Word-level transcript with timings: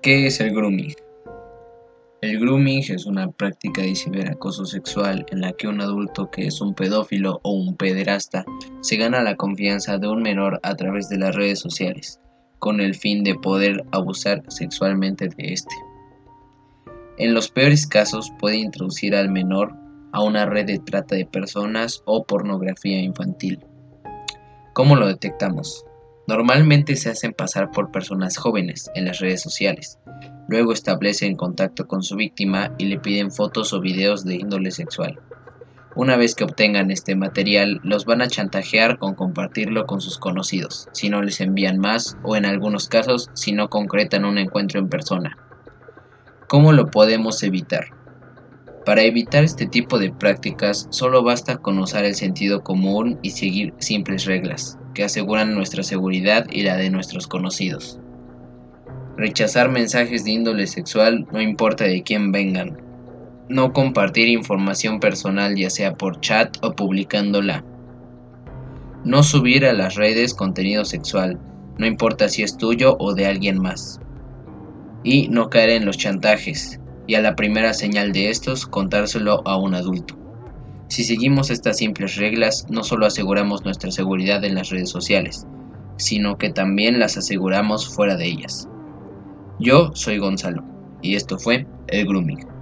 ¿Qué 0.00 0.28
es 0.28 0.38
el 0.38 0.54
grooming? 0.54 0.94
El 2.20 2.38
grooming 2.38 2.84
es 2.88 3.04
una 3.04 3.32
práctica 3.32 3.82
de 3.82 3.96
ciberacoso 3.96 4.64
sexual 4.64 5.26
en 5.30 5.40
la 5.40 5.52
que 5.54 5.66
un 5.66 5.80
adulto 5.80 6.30
que 6.30 6.46
es 6.46 6.60
un 6.60 6.72
pedófilo 6.72 7.40
o 7.42 7.50
un 7.50 7.76
pederasta 7.76 8.44
se 8.80 8.96
gana 8.96 9.24
la 9.24 9.34
confianza 9.34 9.98
de 9.98 10.06
un 10.06 10.22
menor 10.22 10.60
a 10.62 10.76
través 10.76 11.08
de 11.08 11.18
las 11.18 11.34
redes 11.34 11.58
sociales, 11.58 12.20
con 12.60 12.80
el 12.80 12.94
fin 12.94 13.24
de 13.24 13.34
poder 13.34 13.84
abusar 13.90 14.44
sexualmente 14.46 15.30
de 15.30 15.52
este. 15.52 15.74
En 17.16 17.34
los 17.34 17.50
peores 17.50 17.84
casos 17.84 18.32
puede 18.38 18.58
introducir 18.58 19.16
al 19.16 19.28
menor 19.28 19.74
a 20.12 20.22
una 20.22 20.46
red 20.46 20.66
de 20.66 20.78
trata 20.78 21.16
de 21.16 21.26
personas 21.26 22.04
o 22.04 22.24
pornografía 22.24 23.02
infantil. 23.02 23.58
¿Cómo 24.74 24.94
lo 24.94 25.08
detectamos? 25.08 25.84
Normalmente 26.28 26.94
se 26.96 27.08
hacen 27.08 27.32
pasar 27.32 27.70
por 27.70 27.90
personas 27.90 28.36
jóvenes 28.36 28.90
en 28.94 29.06
las 29.06 29.18
redes 29.18 29.40
sociales. 29.40 29.98
Luego 30.46 30.74
establecen 30.74 31.36
contacto 31.36 31.88
con 31.88 32.02
su 32.02 32.16
víctima 32.16 32.74
y 32.76 32.84
le 32.84 32.98
piden 32.98 33.32
fotos 33.32 33.72
o 33.72 33.80
videos 33.80 34.26
de 34.26 34.34
índole 34.34 34.70
sexual. 34.70 35.18
Una 35.96 36.18
vez 36.18 36.34
que 36.34 36.44
obtengan 36.44 36.90
este 36.90 37.16
material, 37.16 37.80
los 37.82 38.04
van 38.04 38.20
a 38.20 38.28
chantajear 38.28 38.98
con 38.98 39.14
compartirlo 39.14 39.86
con 39.86 40.02
sus 40.02 40.18
conocidos, 40.18 40.90
si 40.92 41.08
no 41.08 41.22
les 41.22 41.40
envían 41.40 41.78
más 41.78 42.18
o 42.22 42.36
en 42.36 42.44
algunos 42.44 42.88
casos 42.88 43.30
si 43.32 43.52
no 43.52 43.70
concretan 43.70 44.26
un 44.26 44.36
encuentro 44.36 44.78
en 44.80 44.90
persona. 44.90 45.38
¿Cómo 46.46 46.72
lo 46.72 46.90
podemos 46.90 47.42
evitar? 47.42 47.97
Para 48.88 49.02
evitar 49.02 49.44
este 49.44 49.66
tipo 49.66 49.98
de 49.98 50.10
prácticas 50.10 50.86
solo 50.88 51.22
basta 51.22 51.58
con 51.58 51.78
usar 51.78 52.06
el 52.06 52.14
sentido 52.14 52.62
común 52.62 53.18
y 53.20 53.32
seguir 53.32 53.74
simples 53.76 54.24
reglas, 54.24 54.78
que 54.94 55.04
aseguran 55.04 55.54
nuestra 55.54 55.82
seguridad 55.82 56.46
y 56.50 56.62
la 56.62 56.78
de 56.78 56.88
nuestros 56.88 57.26
conocidos. 57.26 58.00
Rechazar 59.18 59.68
mensajes 59.68 60.24
de 60.24 60.30
índole 60.30 60.66
sexual 60.66 61.26
no 61.30 61.42
importa 61.42 61.84
de 61.84 62.02
quién 62.02 62.32
vengan. 62.32 62.80
No 63.50 63.74
compartir 63.74 64.26
información 64.28 65.00
personal 65.00 65.54
ya 65.54 65.68
sea 65.68 65.94
por 65.94 66.22
chat 66.22 66.56
o 66.62 66.72
publicándola. 66.72 67.62
No 69.04 69.22
subir 69.22 69.66
a 69.66 69.74
las 69.74 69.96
redes 69.96 70.32
contenido 70.32 70.86
sexual, 70.86 71.38
no 71.76 71.84
importa 71.84 72.30
si 72.30 72.42
es 72.42 72.56
tuyo 72.56 72.96
o 72.98 73.12
de 73.12 73.26
alguien 73.26 73.60
más. 73.60 74.00
Y 75.04 75.28
no 75.28 75.50
caer 75.50 75.68
en 75.68 75.84
los 75.84 75.98
chantajes, 75.98 76.80
y 77.08 77.14
a 77.14 77.22
la 77.22 77.34
primera 77.34 77.72
señal 77.72 78.12
de 78.12 78.28
estos 78.28 78.66
contárselo 78.66 79.42
a 79.46 79.56
un 79.56 79.74
adulto. 79.74 80.14
Si 80.88 81.04
seguimos 81.04 81.50
estas 81.50 81.78
simples 81.78 82.16
reglas, 82.16 82.66
no 82.68 82.84
solo 82.84 83.06
aseguramos 83.06 83.64
nuestra 83.64 83.90
seguridad 83.90 84.44
en 84.44 84.54
las 84.54 84.68
redes 84.68 84.90
sociales, 84.90 85.46
sino 85.96 86.36
que 86.36 86.50
también 86.50 87.00
las 87.00 87.16
aseguramos 87.16 87.88
fuera 87.88 88.16
de 88.16 88.26
ellas. 88.26 88.68
Yo 89.58 89.90
soy 89.94 90.18
Gonzalo, 90.18 90.62
y 91.02 91.16
esto 91.16 91.38
fue 91.38 91.66
El 91.88 92.06
Grooming. 92.06 92.57